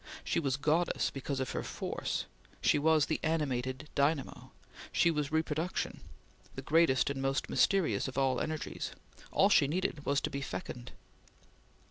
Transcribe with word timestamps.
She 0.23 0.39
was 0.39 0.57
goddess 0.57 1.11
because 1.11 1.39
of 1.39 1.51
her 1.51 1.61
force; 1.61 2.25
she 2.59 2.79
was 2.79 3.05
the 3.05 3.19
animated 3.21 3.87
dynamo; 3.93 4.51
she 4.91 5.11
was 5.11 5.31
reproduction 5.31 6.01
the 6.55 6.63
greatest 6.63 7.11
and 7.11 7.21
most 7.21 7.51
mysterious 7.51 8.07
of 8.07 8.17
all 8.17 8.39
energies; 8.41 8.93
all 9.31 9.49
she 9.49 9.67
needed 9.67 10.03
was 10.03 10.19
to 10.21 10.31
be 10.31 10.41
fecund. 10.41 10.93